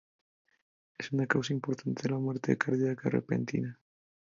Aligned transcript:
Es 0.97 1.11
una 1.11 1.27
causa 1.27 1.53
importante 1.53 2.07
de 2.09 2.15
muerte 2.15 2.57
cardíaca 2.57 3.07
repentina. 3.07 3.79